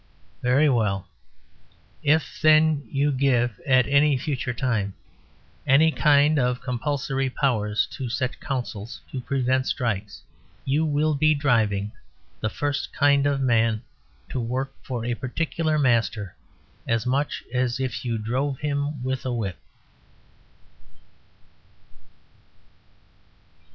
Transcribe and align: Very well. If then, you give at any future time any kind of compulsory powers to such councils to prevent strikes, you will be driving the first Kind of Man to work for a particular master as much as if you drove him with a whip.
Very 0.41 0.67
well. 0.67 1.07
If 2.01 2.41
then, 2.41 2.81
you 2.91 3.11
give 3.11 3.59
at 3.67 3.85
any 3.85 4.17
future 4.17 4.51
time 4.51 4.95
any 5.67 5.91
kind 5.91 6.39
of 6.39 6.59
compulsory 6.59 7.29
powers 7.29 7.85
to 7.91 8.09
such 8.09 8.39
councils 8.39 9.01
to 9.11 9.21
prevent 9.21 9.67
strikes, 9.67 10.23
you 10.65 10.85
will 10.85 11.13
be 11.13 11.35
driving 11.35 11.91
the 12.39 12.49
first 12.49 12.91
Kind 12.93 13.27
of 13.27 13.41
Man 13.41 13.83
to 14.29 14.39
work 14.39 14.73
for 14.81 15.05
a 15.05 15.13
particular 15.13 15.77
master 15.77 16.35
as 16.87 17.05
much 17.05 17.43
as 17.53 17.79
if 17.79 18.03
you 18.03 18.17
drove 18.17 18.57
him 18.57 19.03
with 19.03 19.23
a 19.23 19.31
whip. 19.31 19.59